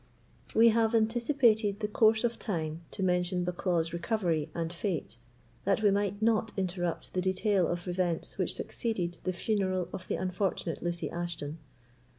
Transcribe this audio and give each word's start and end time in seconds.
We 0.55 0.69
have 0.69 0.95
anticipated 0.95 1.79
the 1.79 1.87
course 1.87 2.23
of 2.23 2.39
time 2.39 2.81
to 2.89 3.03
mention 3.03 3.43
Bucklaw's 3.45 3.93
recovery 3.93 4.49
and 4.55 4.73
fate, 4.73 5.17
that 5.63 5.83
we 5.83 5.91
might 5.91 6.19
not 6.23 6.51
interrupt 6.57 7.13
the 7.13 7.21
detail 7.21 7.67
of 7.67 7.87
events 7.87 8.39
which 8.39 8.55
succeeded 8.55 9.19
the 9.25 9.31
funeral 9.31 9.89
of 9.93 10.07
the 10.07 10.15
unfortunate 10.15 10.81
Lucy 10.81 11.11
Ashton. 11.11 11.59